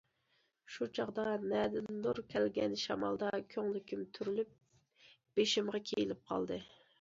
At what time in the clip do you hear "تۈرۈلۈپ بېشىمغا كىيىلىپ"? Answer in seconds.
4.17-6.27